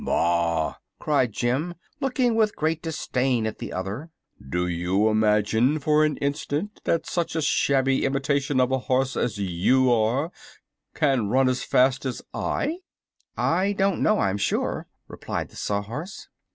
"Bah!" 0.03 0.73
cried 0.99 1.31
Jim, 1.31 1.75
looking 1.99 2.33
with 2.33 2.55
great 2.55 2.81
disdain 2.81 3.45
at 3.45 3.59
the 3.59 3.71
other; 3.71 4.09
"do 4.49 4.65
you 4.67 5.07
imagine 5.09 5.77
for 5.77 6.03
an 6.03 6.17
instant 6.17 6.81
that 6.85 7.05
such 7.05 7.35
a 7.35 7.41
shabby 7.43 8.03
imitation 8.03 8.59
of 8.59 8.71
a 8.71 8.79
horse 8.79 9.15
as 9.15 9.37
you 9.37 9.93
are 9.93 10.31
can 10.95 11.29
run 11.29 11.47
as 11.47 11.61
fast 11.63 12.03
as 12.07 12.19
I?" 12.33 12.79
"I 13.37 13.73
don't 13.73 14.01
know, 14.01 14.17
I'm 14.17 14.37
sure," 14.39 14.87
replied 15.07 15.49
the 15.49 15.55
Sawhorse. 15.55 16.29